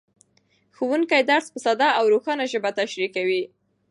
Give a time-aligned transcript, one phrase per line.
[0.75, 3.43] ښوونکی درس په ساده او روښانه ژبه تشریح کوي